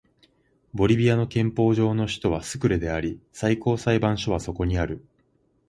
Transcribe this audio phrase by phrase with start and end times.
[0.73, 5.05] ボリビアの憲法上の首都はスクレであり最高裁判所はそこにある